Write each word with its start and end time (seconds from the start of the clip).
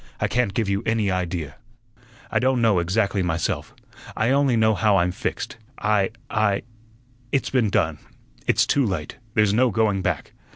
I 0.19 0.27
can't 0.27 0.55
give 0.55 0.67
you 0.67 0.81
any 0.83 1.11
idea. 1.11 1.57
I 2.31 2.39
don' 2.39 2.59
know 2.59 2.79
exactly 2.79 3.21
myself; 3.21 3.75
I 4.17 4.31
only 4.31 4.57
know 4.57 4.73
how 4.73 4.97
I'm 4.97 5.11
fixed. 5.11 5.57
I 5.77 6.09
I 6.27 6.63
it's 7.31 7.51
been 7.51 7.69
done; 7.69 7.99
it's 8.47 8.65
too 8.65 8.83
late, 8.83 9.17
there's 9.35 9.53
no 9.53 9.69
going 9.69 10.01
back. 10.01 10.31